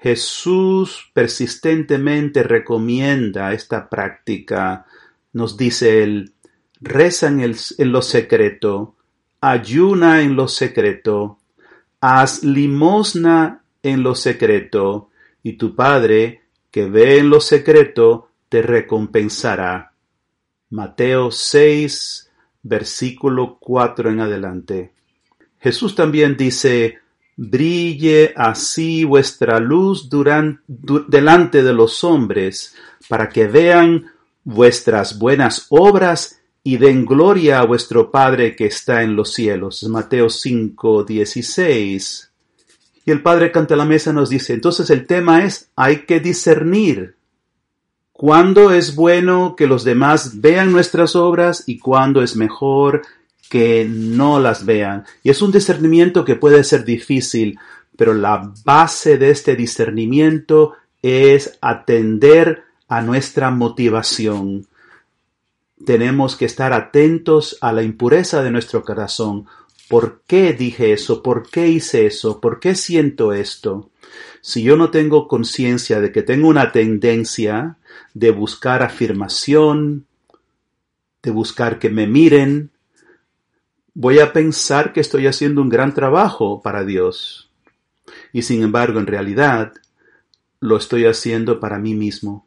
Jesús 0.00 1.10
persistentemente 1.12 2.42
recomienda 2.42 3.52
esta 3.52 3.88
práctica. 3.88 4.86
Nos 5.32 5.56
dice 5.56 6.02
él, 6.02 6.32
reza 6.80 7.28
en, 7.28 7.40
en 7.40 7.92
lo 7.92 8.02
secreto, 8.02 8.94
ayuna 9.40 10.22
en 10.22 10.36
lo 10.36 10.48
secreto, 10.48 11.38
haz 12.00 12.42
limosna 12.44 13.62
en 13.82 14.02
lo 14.02 14.14
secreto, 14.14 15.10
y 15.42 15.54
tu 15.54 15.74
Padre, 15.74 16.42
que 16.76 16.84
ve 16.84 17.16
en 17.20 17.30
lo 17.30 17.40
secreto, 17.40 18.28
te 18.50 18.60
recompensará. 18.60 19.92
Mateo 20.68 21.30
6, 21.30 22.30
versículo 22.62 23.56
4 23.58 24.10
en 24.10 24.20
adelante. 24.20 24.92
Jesús 25.58 25.94
también 25.94 26.36
dice, 26.36 26.98
brille 27.34 28.34
así 28.36 29.04
vuestra 29.04 29.58
luz 29.58 30.10
delante 31.08 31.62
de 31.62 31.72
los 31.72 32.04
hombres, 32.04 32.74
para 33.08 33.30
que 33.30 33.46
vean 33.46 34.12
vuestras 34.44 35.18
buenas 35.18 35.68
obras 35.70 36.42
y 36.62 36.76
den 36.76 37.06
gloria 37.06 37.60
a 37.60 37.64
vuestro 37.64 38.10
Padre 38.10 38.54
que 38.54 38.66
está 38.66 39.02
en 39.02 39.16
los 39.16 39.32
cielos. 39.32 39.82
Mateo 39.84 40.28
5, 40.28 41.04
16. 41.04 42.32
Y 43.06 43.12
el 43.12 43.22
Padre 43.22 43.52
canta 43.52 43.76
la 43.76 43.84
mesa 43.84 44.12
nos 44.12 44.28
dice, 44.28 44.52
entonces 44.52 44.90
el 44.90 45.06
tema 45.06 45.44
es, 45.44 45.70
hay 45.76 46.04
que 46.06 46.20
discernir 46.20 47.14
cuándo 48.12 48.72
es 48.72 48.96
bueno 48.96 49.54
que 49.56 49.68
los 49.68 49.84
demás 49.84 50.40
vean 50.40 50.72
nuestras 50.72 51.14
obras 51.14 51.62
y 51.66 51.78
cuándo 51.78 52.20
es 52.20 52.34
mejor 52.34 53.02
que 53.48 53.86
no 53.88 54.40
las 54.40 54.66
vean. 54.66 55.04
Y 55.22 55.30
es 55.30 55.40
un 55.40 55.52
discernimiento 55.52 56.24
que 56.24 56.34
puede 56.34 56.64
ser 56.64 56.84
difícil, 56.84 57.58
pero 57.96 58.12
la 58.12 58.52
base 58.64 59.18
de 59.18 59.30
este 59.30 59.54
discernimiento 59.54 60.72
es 61.00 61.58
atender 61.60 62.64
a 62.88 63.02
nuestra 63.02 63.52
motivación. 63.52 64.66
Tenemos 65.84 66.34
que 66.34 66.46
estar 66.46 66.72
atentos 66.72 67.56
a 67.60 67.72
la 67.72 67.82
impureza 67.82 68.42
de 68.42 68.50
nuestro 68.50 68.82
corazón. 68.82 69.46
¿Por 69.88 70.22
qué 70.26 70.52
dije 70.52 70.92
eso? 70.92 71.22
¿Por 71.22 71.48
qué 71.48 71.68
hice 71.68 72.06
eso? 72.06 72.40
¿Por 72.40 72.58
qué 72.58 72.74
siento 72.74 73.32
esto? 73.32 73.90
Si 74.40 74.62
yo 74.62 74.76
no 74.76 74.90
tengo 74.90 75.28
conciencia 75.28 76.00
de 76.00 76.12
que 76.12 76.22
tengo 76.22 76.48
una 76.48 76.72
tendencia 76.72 77.78
de 78.14 78.30
buscar 78.30 78.82
afirmación, 78.82 80.06
de 81.22 81.30
buscar 81.30 81.78
que 81.78 81.90
me 81.90 82.06
miren, 82.06 82.70
voy 83.94 84.18
a 84.18 84.32
pensar 84.32 84.92
que 84.92 85.00
estoy 85.00 85.26
haciendo 85.26 85.62
un 85.62 85.68
gran 85.68 85.94
trabajo 85.94 86.60
para 86.62 86.84
Dios. 86.84 87.50
Y 88.32 88.42
sin 88.42 88.62
embargo, 88.62 89.00
en 89.00 89.06
realidad, 89.06 89.72
lo 90.60 90.76
estoy 90.76 91.06
haciendo 91.06 91.60
para 91.60 91.78
mí 91.78 91.94
mismo. 91.94 92.46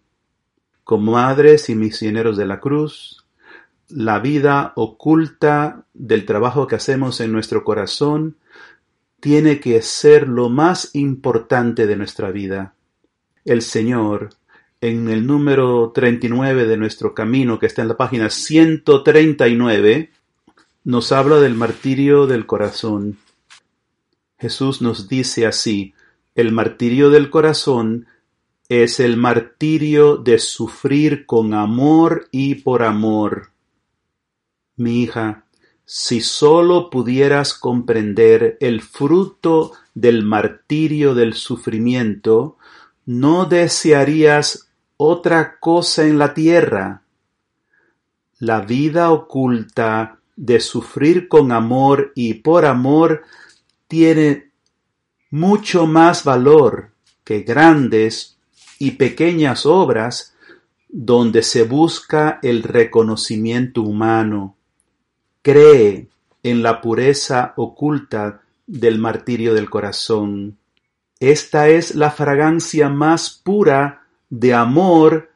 Como 0.83 1.13
madres 1.13 1.69
y 1.69 1.75
misioneros 1.75 2.37
de 2.37 2.45
la 2.45 2.59
cruz, 2.59 3.18
la 3.89 4.19
vida 4.19 4.73
oculta 4.75 5.85
del 5.93 6.25
trabajo 6.25 6.67
que 6.67 6.75
hacemos 6.75 7.19
en 7.21 7.31
nuestro 7.31 7.63
corazón 7.63 8.37
tiene 9.19 9.59
que 9.59 9.81
ser 9.81 10.27
lo 10.27 10.49
más 10.49 10.91
importante 10.93 11.87
de 11.87 11.95
nuestra 11.95 12.31
vida. 12.31 12.73
El 13.43 13.61
Señor, 13.61 14.29
en 14.79 15.09
el 15.09 15.25
número 15.25 15.91
39 15.93 16.65
de 16.65 16.77
nuestro 16.77 17.13
camino, 17.13 17.59
que 17.59 17.65
está 17.65 17.81
en 17.81 17.89
la 17.89 17.97
página 17.97 18.29
139, 18.29 20.11
nos 20.85 21.11
habla 21.11 21.37
del 21.37 21.55
martirio 21.55 22.27
del 22.27 22.45
corazón. 22.45 23.17
Jesús 24.37 24.81
nos 24.81 25.09
dice 25.09 25.45
así, 25.45 25.93
el 26.35 26.53
martirio 26.53 27.09
del 27.09 27.29
corazón 27.29 28.07
es 28.69 28.99
el 28.99 29.17
martirio 29.17 30.15
de 30.15 30.39
sufrir 30.39 31.25
con 31.25 31.53
amor 31.53 32.29
y 32.31 32.55
por 32.55 32.83
amor. 32.83 33.49
Mi 34.79 35.01
hija, 35.01 35.43
si 35.83 36.21
sólo 36.21 36.89
pudieras 36.89 37.53
comprender 37.53 38.57
el 38.61 38.81
fruto 38.81 39.73
del 39.93 40.23
martirio 40.23 41.13
del 41.15 41.33
sufrimiento, 41.33 42.55
no 43.05 43.43
desearías 43.43 44.69
otra 44.95 45.59
cosa 45.59 46.07
en 46.07 46.17
la 46.17 46.33
tierra. 46.33 47.01
La 48.37 48.61
vida 48.61 49.11
oculta 49.11 50.19
de 50.37 50.61
sufrir 50.61 51.27
con 51.27 51.51
amor 51.51 52.13
y 52.15 52.35
por 52.35 52.65
amor 52.65 53.23
tiene 53.89 54.51
mucho 55.29 55.87
más 55.87 56.23
valor 56.23 56.91
que 57.25 57.41
grandes 57.41 58.37
y 58.77 58.91
pequeñas 58.91 59.65
obras 59.65 60.35
donde 60.87 61.43
se 61.43 61.63
busca 61.63 62.39
el 62.41 62.63
reconocimiento 62.63 63.81
humano. 63.81 64.55
Cree 65.41 66.07
en 66.43 66.63
la 66.63 66.81
pureza 66.81 67.53
oculta 67.55 68.41
del 68.67 68.99
martirio 68.99 69.53
del 69.53 69.69
corazón. 69.69 70.57
Esta 71.19 71.69
es 71.69 71.95
la 71.95 72.11
fragancia 72.11 72.89
más 72.89 73.29
pura 73.29 74.05
de 74.29 74.53
amor 74.53 75.31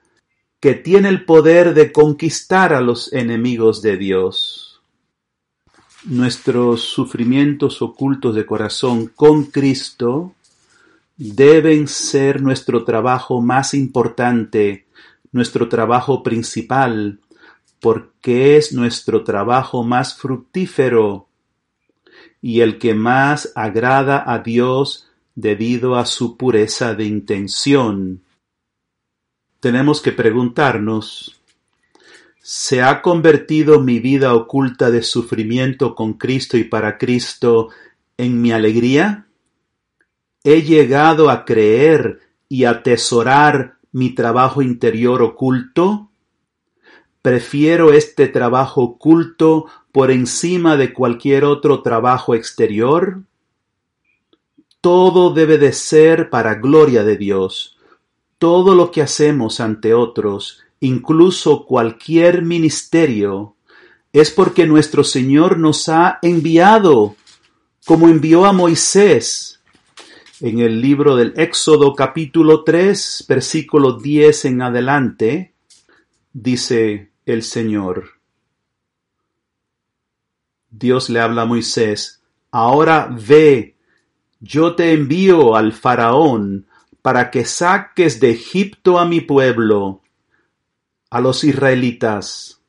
que 0.59 0.75
tiene 0.75 1.09
el 1.09 1.25
poder 1.25 1.73
de 1.73 1.91
conquistar 1.91 2.73
a 2.73 2.79
los 2.79 3.11
enemigos 3.11 3.81
de 3.81 3.97
Dios. 3.97 4.81
Nuestros 6.05 6.81
sufrimientos 6.81 7.81
ocultos 7.81 8.35
de 8.35 8.45
corazón 8.45 9.07
con 9.07 9.45
Cristo 9.45 10.35
deben 11.17 11.87
ser 11.87 12.41
nuestro 12.41 12.83
trabajo 12.83 13.41
más 13.41 13.73
importante, 13.73 14.85
nuestro 15.31 15.69
trabajo 15.69 16.23
principal, 16.23 17.19
porque 17.83 18.55
es 18.55 18.71
nuestro 18.71 19.25
trabajo 19.25 19.83
más 19.83 20.15
fructífero 20.15 21.27
y 22.41 22.61
el 22.61 22.79
que 22.79 22.93
más 22.93 23.51
agrada 23.55 24.23
a 24.25 24.39
Dios 24.39 25.09
debido 25.35 25.97
a 25.97 26.05
su 26.05 26.37
pureza 26.37 26.95
de 26.95 27.03
intención. 27.03 28.23
Tenemos 29.59 29.99
que 29.99 30.13
preguntarnos, 30.13 31.41
¿Se 32.41 32.81
ha 32.81 33.01
convertido 33.01 33.81
mi 33.81 33.99
vida 33.99 34.33
oculta 34.33 34.89
de 34.89 35.03
sufrimiento 35.03 35.93
con 35.93 36.13
Cristo 36.13 36.57
y 36.57 36.63
para 36.63 36.97
Cristo 36.97 37.67
en 38.15 38.41
mi 38.41 38.53
alegría? 38.53 39.27
¿He 40.45 40.61
llegado 40.61 41.29
a 41.29 41.43
creer 41.43 42.21
y 42.47 42.63
atesorar 42.63 43.75
mi 43.91 44.11
trabajo 44.11 44.61
interior 44.61 45.21
oculto? 45.21 46.11
Prefiero 47.23 47.91
este 47.91 48.27
trabajo 48.27 48.83
oculto 48.83 49.65
por 49.91 50.11
encima 50.11 50.77
de 50.77 50.93
cualquier 50.93 51.43
otro 51.45 51.81
trabajo 51.81 52.35
exterior. 52.35 53.23
Todo 54.81 55.33
debe 55.33 55.57
de 55.57 55.73
ser 55.73 56.29
para 56.29 56.53
gloria 56.53 57.03
de 57.03 57.17
Dios. 57.17 57.79
Todo 58.37 58.75
lo 58.75 58.91
que 58.91 59.01
hacemos 59.01 59.59
ante 59.59 59.95
otros 59.95 60.63
incluso 60.83 61.65
cualquier 61.65 62.41
ministerio, 62.41 63.55
es 64.11 64.31
porque 64.31 64.67
nuestro 64.67 65.03
Señor 65.03 65.57
nos 65.57 65.87
ha 65.87 66.19
enviado, 66.21 67.15
como 67.85 68.09
envió 68.09 68.45
a 68.45 68.51
Moisés. 68.51 69.61
En 70.41 70.59
el 70.59 70.81
libro 70.81 71.15
del 71.15 71.33
Éxodo 71.37 71.95
capítulo 71.95 72.65
3, 72.65 73.25
versículo 73.29 73.93
10 73.93 74.45
en 74.45 74.61
adelante, 74.61 75.53
dice 76.33 77.11
el 77.25 77.43
Señor. 77.43 78.11
Dios 80.69 81.09
le 81.09 81.19
habla 81.19 81.43
a 81.43 81.45
Moisés, 81.45 82.21
ahora 82.51 83.07
ve, 83.11 83.75
yo 84.39 84.75
te 84.75 84.93
envío 84.93 85.55
al 85.55 85.71
faraón 85.71 86.67
para 87.01 87.31
que 87.31 87.45
saques 87.45 88.19
de 88.19 88.31
Egipto 88.31 88.97
a 88.97 89.05
mi 89.05 89.21
pueblo 89.21 90.01
a 91.09 91.21
los 91.21 91.43
israelitas. 91.43 92.59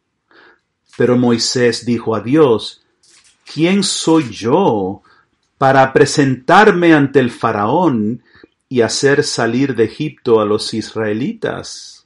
Pero 0.99 1.17
Moisés 1.17 1.87
dijo 1.87 2.15
a 2.15 2.21
Dios, 2.21 2.85
¿quién 3.51 3.83
soy 3.83 4.29
yo 4.31 5.03
para 5.57 5.93
presentarme 5.95 6.93
ante 6.93 7.21
el 7.21 7.31
faraón 7.31 8.23
y 8.69 8.83
hacer 8.83 9.25
salir 9.25 9.75
de 9.75 9.85
Egipto 9.85 10.41
a 10.41 10.45
los 10.45 10.75
israelitas? 10.75 12.04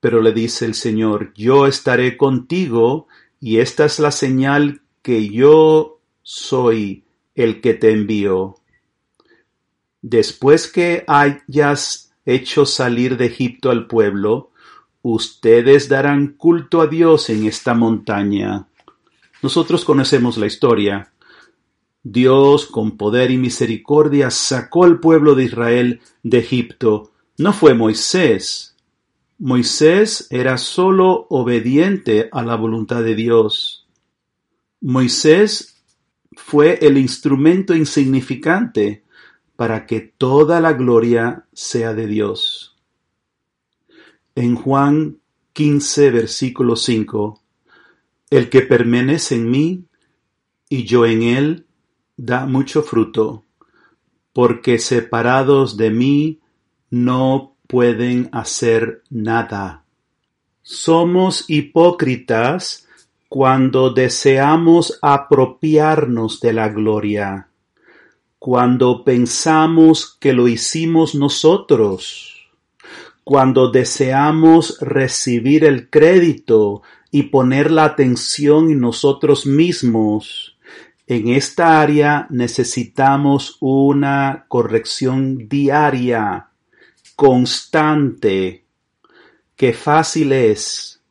Pero 0.00 0.20
le 0.20 0.32
dice 0.32 0.64
el 0.64 0.74
Señor, 0.74 1.32
yo 1.34 1.66
estaré 1.66 2.16
contigo 2.16 3.06
y 3.38 3.58
esta 3.58 3.84
es 3.84 3.98
la 3.98 4.10
señal 4.10 4.80
que 5.02 5.28
yo 5.28 6.00
soy 6.22 7.04
el 7.34 7.60
que 7.60 7.74
te 7.74 7.92
envío. 7.92 8.56
Después 10.02 10.70
que 10.70 11.04
hayas 11.06 12.12
hecho 12.24 12.66
salir 12.66 13.16
de 13.16 13.26
Egipto 13.26 13.70
al 13.70 13.86
pueblo, 13.86 14.50
Ustedes 15.02 15.88
darán 15.88 16.34
culto 16.34 16.82
a 16.82 16.86
Dios 16.86 17.30
en 17.30 17.46
esta 17.46 17.72
montaña. 17.72 18.66
Nosotros 19.42 19.84
conocemos 19.86 20.36
la 20.36 20.46
historia. 20.46 21.10
Dios, 22.02 22.66
con 22.66 22.98
poder 22.98 23.30
y 23.30 23.38
misericordia, 23.38 24.30
sacó 24.30 24.84
al 24.84 25.00
pueblo 25.00 25.34
de 25.34 25.44
Israel 25.44 26.00
de 26.22 26.38
Egipto. 26.38 27.12
No 27.38 27.54
fue 27.54 27.72
Moisés. 27.72 28.69
Moisés 29.42 30.26
era 30.28 30.58
sólo 30.58 31.26
obediente 31.30 32.28
a 32.30 32.42
la 32.42 32.56
voluntad 32.56 33.02
de 33.02 33.14
Dios. 33.14 33.88
Moisés 34.82 35.82
fue 36.32 36.78
el 36.82 36.98
instrumento 36.98 37.74
insignificante 37.74 39.02
para 39.56 39.86
que 39.86 40.00
toda 40.00 40.60
la 40.60 40.74
gloria 40.74 41.46
sea 41.54 41.94
de 41.94 42.06
Dios. 42.06 42.76
En 44.34 44.56
Juan 44.56 45.20
15, 45.54 46.10
versículo 46.10 46.76
5, 46.76 47.42
El 48.28 48.50
que 48.50 48.60
permanece 48.60 49.36
en 49.36 49.50
mí 49.50 49.84
y 50.68 50.84
yo 50.84 51.06
en 51.06 51.22
él, 51.22 51.66
da 52.18 52.44
mucho 52.44 52.82
fruto, 52.82 53.46
porque 54.34 54.78
separados 54.78 55.78
de 55.78 55.90
mí 55.90 56.40
no 56.90 57.56
pueden 57.70 58.28
hacer 58.32 59.02
nada. 59.10 59.84
Somos 60.60 61.44
hipócritas 61.48 62.88
cuando 63.28 63.90
deseamos 63.90 64.98
apropiarnos 65.00 66.40
de 66.40 66.52
la 66.52 66.68
gloria, 66.68 67.48
cuando 68.40 69.04
pensamos 69.04 70.16
que 70.18 70.32
lo 70.32 70.48
hicimos 70.48 71.14
nosotros, 71.14 72.50
cuando 73.22 73.70
deseamos 73.70 74.78
recibir 74.80 75.64
el 75.64 75.88
crédito 75.90 76.82
y 77.12 77.24
poner 77.24 77.70
la 77.70 77.84
atención 77.84 78.70
en 78.70 78.80
nosotros 78.80 79.46
mismos. 79.46 80.56
En 81.06 81.28
esta 81.28 81.80
área 81.80 82.26
necesitamos 82.30 83.56
una 83.60 84.46
corrección 84.48 85.48
diaria, 85.48 86.49
constante, 87.20 88.64
que 89.54 89.74
fácil 89.74 90.32
es 90.32 91.02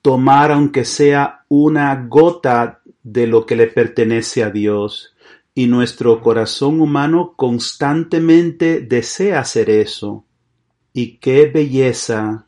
tomar 0.00 0.52
aunque 0.52 0.84
sea 0.84 1.44
una 1.48 2.06
gota 2.06 2.82
de 3.02 3.26
lo 3.26 3.44
que 3.44 3.56
le 3.56 3.66
pertenece 3.66 4.44
a 4.44 4.50
Dios. 4.50 5.12
Y 5.52 5.66
nuestro 5.66 6.20
corazón 6.20 6.80
humano 6.80 7.34
constantemente 7.34 8.78
desea 8.78 9.40
hacer 9.40 9.70
eso. 9.70 10.24
Y 10.92 11.16
qué 11.16 11.46
belleza 11.46 12.46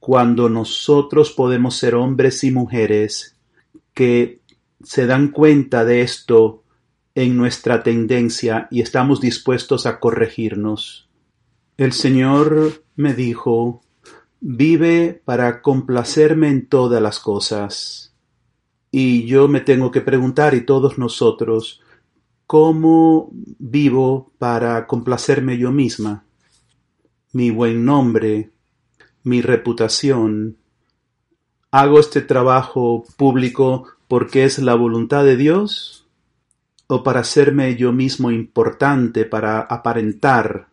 cuando 0.00 0.48
nosotros 0.48 1.30
podemos 1.30 1.76
ser 1.76 1.94
hombres 1.94 2.42
y 2.42 2.50
mujeres 2.50 3.36
que 3.94 4.40
se 4.82 5.06
dan 5.06 5.28
cuenta 5.28 5.84
de 5.84 6.00
esto 6.00 6.64
en 7.14 7.36
nuestra 7.36 7.84
tendencia 7.84 8.66
y 8.72 8.80
estamos 8.80 9.20
dispuestos 9.20 9.86
a 9.86 10.00
corregirnos. 10.00 11.06
El 11.80 11.94
Señor 11.94 12.84
me 12.96 13.14
dijo, 13.14 13.80
vive 14.38 15.22
para 15.24 15.62
complacerme 15.62 16.48
en 16.48 16.66
todas 16.66 17.00
las 17.00 17.20
cosas. 17.20 18.14
Y 18.90 19.24
yo 19.24 19.48
me 19.48 19.62
tengo 19.62 19.90
que 19.90 20.02
preguntar, 20.02 20.52
y 20.52 20.66
todos 20.66 20.98
nosotros, 20.98 21.80
¿cómo 22.46 23.30
vivo 23.32 24.30
para 24.36 24.86
complacerme 24.86 25.56
yo 25.56 25.72
misma? 25.72 26.24
Mi 27.32 27.48
buen 27.48 27.82
nombre, 27.86 28.50
mi 29.22 29.40
reputación. 29.40 30.58
¿Hago 31.70 31.98
este 31.98 32.20
trabajo 32.20 33.06
público 33.16 33.86
porque 34.06 34.44
es 34.44 34.58
la 34.58 34.74
voluntad 34.74 35.24
de 35.24 35.38
Dios? 35.38 36.06
¿O 36.88 37.02
para 37.02 37.20
hacerme 37.20 37.74
yo 37.76 37.90
mismo 37.90 38.30
importante, 38.30 39.24
para 39.24 39.60
aparentar, 39.60 40.69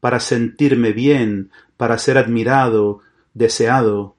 para 0.00 0.20
sentirme 0.20 0.92
bien, 0.92 1.50
para 1.76 1.98
ser 1.98 2.18
admirado, 2.18 3.00
deseado. 3.34 4.16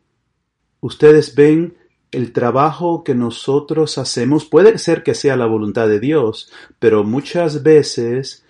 Ustedes 0.80 1.36
ven 1.36 1.78
el 2.12 2.34
trabajo 2.34 3.04
que 3.04 3.15
nosotros 3.15 3.98
hacemos 3.98 4.46
puede 4.46 4.78
ser 4.78 5.04
que 5.04 5.15
sea 5.15 5.36
la 5.36 5.46
voluntad 5.46 5.88
de 5.88 6.00
Dios, 6.00 6.52
pero 6.80 7.04
muchas 7.04 7.63
veces 7.63 8.46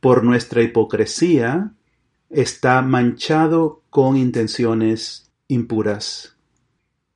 por 0.00 0.24
nuestra 0.24 0.62
hipocresía 0.62 1.72
está 2.30 2.80
manchado 2.82 3.82
con 3.90 4.16
intenciones 4.16 5.30
impuras. 5.48 6.36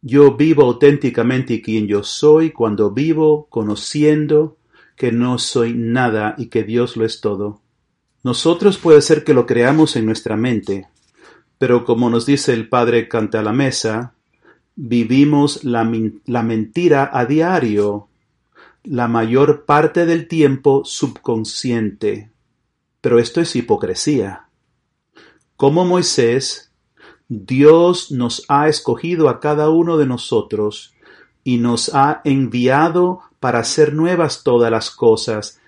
Yo 0.02 0.36
vivo 0.36 0.64
auténticamente 0.64 1.62
quien 1.62 1.86
yo 1.86 2.02
soy 2.02 2.50
cuando 2.50 2.90
vivo 2.90 3.46
conociendo 3.48 4.58
que 4.96 5.12
no 5.12 5.38
soy 5.38 5.74
nada 5.74 6.34
y 6.36 6.46
que 6.46 6.62
Dios 6.62 6.96
lo 6.96 7.04
es 7.06 7.20
todo. 7.20 7.63
Nosotros 8.24 8.78
puede 8.78 9.02
ser 9.02 9.22
que 9.22 9.34
lo 9.34 9.44
creamos 9.44 9.96
en 9.96 10.06
nuestra 10.06 10.34
mente, 10.38 10.88
pero 11.58 11.84
como 11.84 12.08
nos 12.08 12.24
dice 12.24 12.54
el 12.54 12.70
padre 12.70 13.06
Canta 13.06 13.42
la 13.42 13.52
Mesa, 13.52 14.14
vivimos 14.74 15.62
la, 15.62 15.86
la 16.24 16.42
mentira 16.42 17.10
a 17.12 17.26
diario, 17.26 18.08
la 18.82 19.08
mayor 19.08 19.66
parte 19.66 20.06
del 20.06 20.26
tiempo 20.26 20.86
subconsciente. 20.86 22.30
Pero 23.02 23.18
esto 23.18 23.42
es 23.42 23.54
hipocresía. 23.56 24.48
Como 25.56 25.84
Moisés, 25.84 26.72
Dios 27.28 28.10
nos 28.10 28.46
ha 28.48 28.68
escogido 28.68 29.28
a 29.28 29.38
cada 29.38 29.68
uno 29.68 29.98
de 29.98 30.06
nosotros 30.06 30.94
y 31.44 31.58
nos 31.58 31.94
ha 31.94 32.22
enviado 32.24 33.20
para 33.38 33.58
hacer 33.58 33.92
nuevas 33.92 34.44
todas 34.44 34.70
las 34.70 34.90
cosas, 34.90 35.60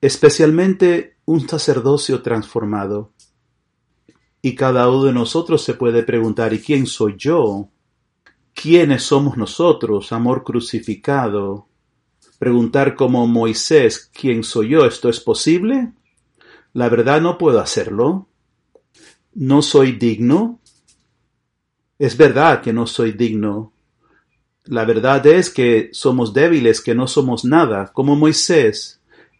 especialmente 0.00 1.15
un 1.26 1.46
sacerdocio 1.48 2.22
transformado. 2.22 3.12
Y 4.40 4.54
cada 4.54 4.88
uno 4.88 5.04
de 5.04 5.12
nosotros 5.12 5.62
se 5.62 5.74
puede 5.74 6.02
preguntar, 6.04 6.54
¿y 6.54 6.60
quién 6.60 6.86
soy 6.86 7.16
yo? 7.18 7.68
¿Quiénes 8.54 9.02
somos 9.02 9.36
nosotros, 9.36 10.12
amor 10.12 10.44
crucificado? 10.44 11.68
Preguntar 12.38 12.94
como 12.94 13.26
Moisés, 13.26 14.10
¿quién 14.14 14.44
soy 14.44 14.70
yo? 14.70 14.86
¿Esto 14.86 15.08
es 15.08 15.20
posible? 15.20 15.92
La 16.72 16.88
verdad 16.88 17.20
no 17.20 17.38
puedo 17.38 17.60
hacerlo. 17.60 18.28
¿No 19.34 19.62
soy 19.62 19.92
digno? 19.92 20.60
Es 21.98 22.16
verdad 22.16 22.62
que 22.62 22.72
no 22.72 22.86
soy 22.86 23.12
digno. 23.12 23.72
La 24.64 24.84
verdad 24.84 25.26
es 25.26 25.50
que 25.50 25.90
somos 25.92 26.32
débiles, 26.32 26.80
que 26.80 26.94
no 26.94 27.06
somos 27.06 27.44
nada, 27.44 27.92
como 27.92 28.16
Moisés, 28.16 28.95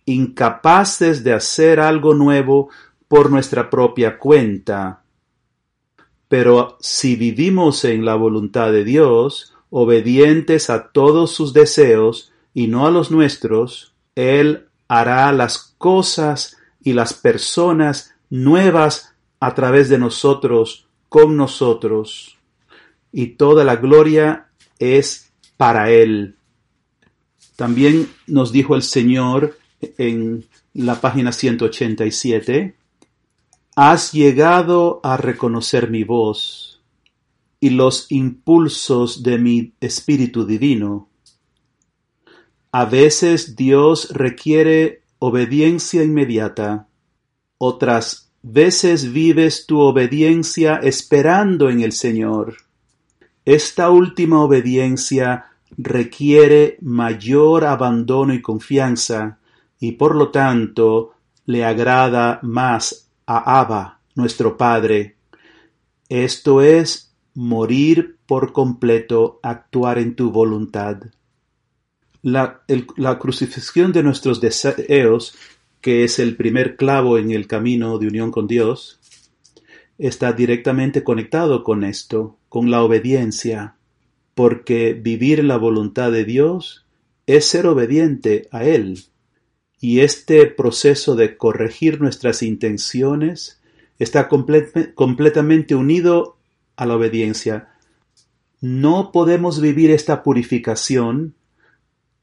incapaces 0.06 1.22
de 1.22 1.34
hacer 1.34 1.80
algo 1.80 2.14
nuevo 2.14 2.70
por 3.08 3.30
nuestra 3.30 3.68
propia 3.68 4.18
cuenta. 4.18 5.02
Pero 6.28 6.76
si 6.80 7.16
vivimos 7.16 7.84
en 7.84 8.04
la 8.04 8.14
voluntad 8.14 8.72
de 8.72 8.84
Dios, 8.84 9.52
obedientes 9.70 10.70
a 10.70 10.88
todos 10.88 11.32
sus 11.32 11.52
deseos 11.52 12.32
y 12.54 12.68
no 12.68 12.86
a 12.86 12.90
los 12.90 13.10
nuestros, 13.10 13.94
Él 14.14 14.66
hará 14.88 15.30
las 15.32 15.74
cosas 15.78 16.56
y 16.82 16.92
las 16.94 17.12
personas 17.12 18.14
nuevas 18.30 19.14
a 19.40 19.54
través 19.54 19.88
de 19.88 19.98
nosotros, 19.98 20.88
con 21.08 21.36
nosotros. 21.36 22.38
Y 23.12 23.28
toda 23.28 23.64
la 23.64 23.76
gloria 23.76 24.48
es 24.78 25.32
para 25.56 25.90
Él. 25.90 26.36
También 27.56 28.08
nos 28.26 28.52
dijo 28.52 28.74
el 28.74 28.82
Señor 28.82 29.56
en 29.80 30.44
la 30.74 31.00
página 31.00 31.32
187, 31.32 32.76
Has 33.78 34.12
llegado 34.12 35.00
a 35.02 35.18
reconocer 35.18 35.90
mi 35.90 36.02
voz 36.02 36.80
y 37.60 37.70
los 37.70 38.10
impulsos 38.10 39.22
de 39.22 39.38
mi 39.38 39.74
espíritu 39.80 40.46
divino. 40.46 41.10
A 42.72 42.86
veces 42.86 43.54
Dios 43.54 44.10
requiere 44.12 45.02
obediencia 45.18 46.02
inmediata, 46.02 46.88
otras 47.58 48.30
veces 48.42 49.12
vives 49.12 49.66
tu 49.66 49.80
obediencia 49.80 50.76
esperando 50.76 51.68
en 51.68 51.80
el 51.80 51.92
Señor. 51.92 52.56
Esta 53.44 53.90
última 53.90 54.42
obediencia 54.42 55.46
requiere 55.76 56.78
mayor 56.80 57.64
abandono 57.64 58.32
y 58.32 58.40
confianza, 58.40 59.38
y 59.80 59.92
por 59.92 60.14
lo 60.14 60.30
tanto 60.30 61.12
le 61.44 61.64
agrada 61.64 62.40
más 62.42 63.10
a 63.26 63.60
Abba, 63.60 64.00
nuestro 64.14 64.56
Padre. 64.56 65.16
Esto 66.08 66.62
es 66.62 67.14
morir 67.34 68.16
por 68.26 68.52
completo, 68.52 69.38
actuar 69.42 69.98
en 69.98 70.16
tu 70.16 70.30
voluntad. 70.30 71.02
La, 72.22 72.62
la, 72.96 73.18
crucifixión 73.18 73.92
de 73.92 74.02
nuestros 74.02 74.40
deseos, 74.40 75.36
que 75.80 76.02
es 76.02 76.18
el 76.18 76.36
primer 76.36 76.76
clavo 76.76 77.18
en 77.18 77.30
el 77.30 77.46
camino 77.46 77.98
de 77.98 78.08
unión 78.08 78.32
con 78.32 78.48
Dios, 78.48 78.98
está 79.98 80.32
directamente 80.32 81.04
conectado 81.04 81.62
con 81.62 81.84
esto, 81.84 82.36
con 82.48 82.70
la 82.70 82.82
obediencia, 82.82 83.76
porque 84.34 84.94
vivir 84.94 85.44
la 85.44 85.56
voluntad 85.56 86.10
de 86.10 86.24
Dios 86.24 86.84
es 87.26 87.44
ser 87.44 87.66
obediente 87.66 88.48
a 88.50 88.64
Él. 88.64 89.04
Y 89.80 90.00
este 90.00 90.46
proceso 90.46 91.16
de 91.16 91.36
corregir 91.36 92.00
nuestras 92.00 92.42
intenciones 92.42 93.60
está 93.98 94.28
completamente 94.28 95.74
unido 95.74 96.36
a 96.76 96.86
la 96.86 96.96
obediencia. 96.96 97.68
No 98.60 99.12
podemos 99.12 99.60
vivir 99.60 99.90
esta 99.90 100.22
purificación 100.22 101.34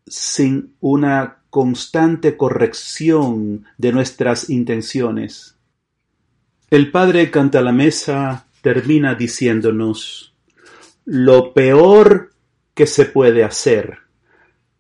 sin 0.08 0.74
una 0.80 1.38
constante 1.50 2.36
corrección 2.36 3.66
de 3.78 3.92
nuestras 3.92 4.50
intenciones. 4.50 5.58
El 6.70 6.90
Padre 6.90 7.30
Canta 7.30 7.62
la 7.62 7.72
Mesa 7.72 8.48
termina 8.62 9.14
diciéndonos, 9.14 10.34
lo 11.06 11.54
peor 11.54 12.34
que 12.74 12.88
se 12.88 13.06
puede 13.06 13.44
hacer 13.44 14.00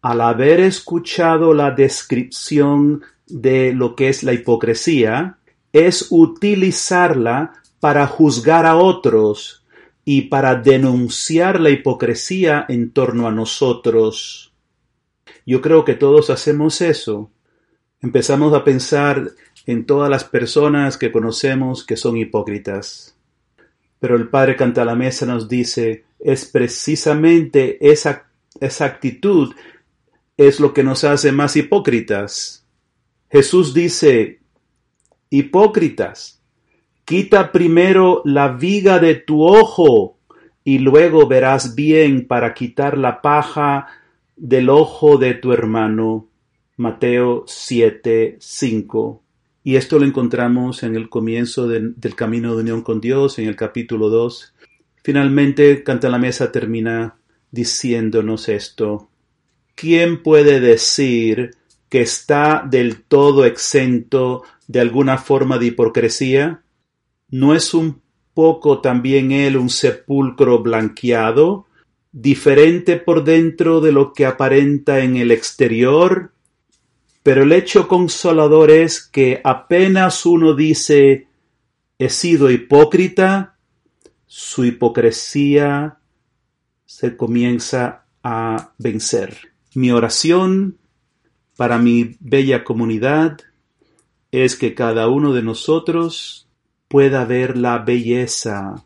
al 0.04 0.20
haber 0.20 0.60
escuchado 0.60 1.54
la 1.54 1.72
descripción 1.72 3.04
de 3.26 3.74
lo 3.74 3.96
que 3.96 4.10
es 4.10 4.22
la 4.22 4.34
hipocresía, 4.34 5.38
es 5.72 6.08
utilizarla 6.10 7.54
para 7.80 8.06
juzgar 8.06 8.66
a 8.66 8.76
otros 8.76 9.66
y 10.04 10.24
para 10.24 10.56
denunciar 10.56 11.62
la 11.62 11.70
hipocresía 11.70 12.66
en 12.68 12.92
torno 12.92 13.30
a 13.30 13.32
nosotros. 13.32 14.54
Yo 15.46 15.62
creo 15.62 15.86
que 15.86 15.94
todos 15.94 16.30
hacemos 16.30 16.82
eso. 16.82 17.32
Empezamos 18.02 18.54
a 18.54 18.66
pensar 18.66 19.32
en 19.66 19.86
todas 19.86 20.10
las 20.10 20.26
personas 20.26 20.98
que 20.98 21.14
conocemos 21.14 21.86
que 21.86 21.96
son 21.96 22.18
hipócritas. 22.18 23.16
Pero 24.00 24.18
el 24.18 24.28
Padre 24.28 24.58
Cantalamesa 24.58 25.26
nos 25.26 25.48
dice, 25.48 26.04
es 26.20 26.44
precisamente 26.44 27.78
esa, 27.90 28.26
esa 28.60 28.84
actitud 28.84 29.54
es 30.38 30.60
lo 30.60 30.74
que 30.74 30.84
nos 30.84 31.04
hace 31.04 31.32
más 31.32 31.56
hipócritas. 31.56 32.66
Jesús 33.30 33.74
dice, 33.74 34.40
hipócritas, 35.30 36.42
quita 37.06 37.52
primero 37.52 38.22
la 38.26 38.50
viga 38.50 39.00
de 39.00 39.16
tu 39.16 39.44
ojo 39.44 40.18
y 40.64 40.80
luego 40.80 41.28
verás 41.28 41.76
bien 41.76 42.28
para 42.28 42.54
quitar 42.54 42.98
la 42.98 43.22
paja 43.22 43.88
del 44.36 44.70
ojo 44.70 45.18
de 45.18 45.34
tu 45.34 45.52
hermano. 45.54 46.28
Mateo 46.78 47.44
7, 47.48 48.38
5. 48.40 49.24
Y 49.64 49.76
esto 49.76 50.00
lo 50.00 50.06
encontramos 50.06 50.84
en 50.84 50.96
el 50.96 51.10
comienzo 51.10 51.68
del 51.68 52.16
camino 52.16 52.56
de 52.56 52.62
unión 52.62 52.82
con 52.82 53.00
Dios, 53.00 53.40
en 53.40 53.48
el 53.48 53.56
capítulo 53.56 54.10
2. 54.10 54.54
Finalmente, 55.04 55.84
Canta 55.84 56.10
la 56.10 56.18
Mesa 56.18 56.52
termina 56.52 57.16
diciéndonos 57.52 58.50
esto. 58.50 59.10
¿Quién 59.76 60.22
puede 60.24 60.60
decir 60.60 61.56
que 61.90 62.02
está 62.02 62.66
del 62.68 63.04
todo 63.04 63.46
exento 63.46 64.44
de 64.68 64.80
alguna 64.80 65.18
forma 65.18 65.58
de 65.58 65.68
hipocresía? 65.68 66.64
¿No 67.30 67.56
es 67.56 67.74
un 67.74 68.02
poco 68.34 68.82
también 68.82 69.32
él 69.32 69.58
un 69.58 69.70
sepulcro 69.70 70.60
blanqueado, 70.60 71.68
diferente 72.12 72.98
por 72.98 73.24
dentro 73.24 73.82
de 73.82 73.92
lo 73.92 74.14
que 74.14 74.26
aparenta 74.26 75.00
en 75.00 75.18
el 75.18 75.32
exterior? 75.32 76.32
Pero 77.24 77.44
el 77.44 77.52
hecho 77.54 77.88
consolador 77.88 78.70
es 78.70 79.02
que 79.02 79.42
apenas 79.44 80.26
uno 80.26 80.54
dice 80.54 81.28
he 81.98 82.10
sido 82.10 82.52
hipócrita, 82.52 83.58
su 84.26 84.66
hipocresía 84.66 86.00
se 86.86 87.16
comienza 87.16 88.06
a 88.24 88.74
vencer. 88.78 89.53
Mi 89.76 89.92
oración 89.92 90.78
para 91.58 91.78
mi 91.78 92.16
bella 92.20 92.64
comunidad 92.64 93.40
es 94.32 94.56
que 94.56 94.76
cada 94.76 95.08
uno 95.08 95.34
de 95.34 95.42
nosotros 95.42 96.48
pueda 96.88 97.26
ver 97.26 97.58
la 97.58 97.80
belleza 97.80 98.86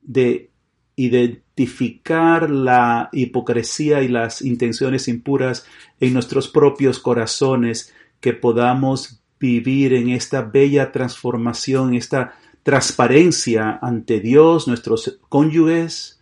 de 0.00 0.50
identificar 0.96 2.50
la 2.50 3.08
hipocresía 3.12 4.02
y 4.02 4.08
las 4.08 4.42
intenciones 4.42 5.08
impuras 5.08 5.66
en 5.98 6.14
nuestros 6.14 6.48
propios 6.48 6.98
corazones, 6.98 7.92
que 8.20 8.32
podamos 8.32 9.22
vivir 9.38 9.94
en 9.94 10.10
esta 10.10 10.42
bella 10.42 10.92
transformación, 10.92 11.94
esta 11.94 12.34
transparencia 12.62 13.78
ante 13.80 14.20
Dios, 14.20 14.68
nuestros 14.68 15.18
cónyuges, 15.28 16.20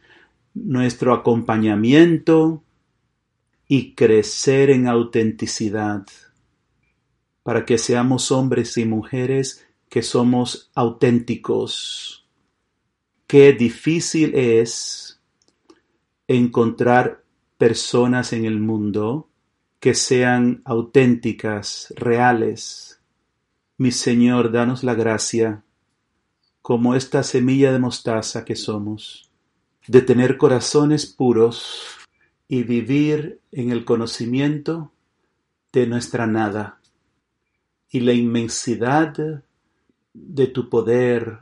nuestro 0.55 1.13
acompañamiento 1.13 2.63
y 3.69 3.95
crecer 3.95 4.71
en 4.71 4.89
autenticidad, 4.89 6.07
para 7.43 7.67
que 7.67 7.77
seamos 7.77 8.33
hombres 8.33 8.79
y 8.79 8.87
mujeres 8.87 9.67
que 9.91 10.03
somos 10.03 10.71
auténticos. 10.75 12.27
Qué 13.27 13.53
difícil 13.53 14.35
es 14.35 15.21
encontrar 16.27 17.23
personas 17.59 18.33
en 18.33 18.47
el 18.47 18.59
mundo 18.59 19.29
que 19.81 19.95
sean 19.95 20.63
auténticas, 20.65 21.93
reales. 21.97 23.01
Mi 23.77 23.93
Señor, 23.93 24.51
danos 24.51 24.83
la 24.83 24.95
gracia, 24.95 25.63
como 26.63 26.95
esta 26.95 27.23
semilla 27.23 27.71
de 27.71 27.79
mostaza 27.79 28.45
que 28.47 28.57
somos, 28.57 29.31
de 29.87 30.01
tener 30.01 30.37
corazones 30.39 31.07
puros 31.07 31.98
y 32.49 32.63
vivir 32.63 33.41
en 33.53 33.71
el 33.71 33.85
conocimiento 33.85 34.91
de 35.73 35.87
nuestra 35.87 36.27
nada 36.27 36.81
y 37.91 38.01
la 38.01 38.15
inmensidad 38.15 39.45
de 40.15 40.47
tu 40.47 40.69
poder, 40.69 41.39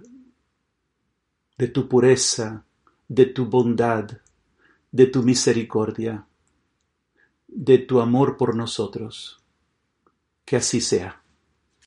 de 1.57 1.69
tu 1.69 1.89
pureza, 1.89 2.65
de 3.09 3.27
tu 3.27 3.47
bondad, 3.47 4.19
de 4.91 5.07
tu 5.07 5.23
misericordia 5.23 6.27
de 7.57 7.79
tu 7.79 8.01
amor 8.01 8.37
por 8.37 8.55
nosotros. 8.55 9.43
Que 10.45 10.57
así 10.57 10.81
sea. 10.81 11.23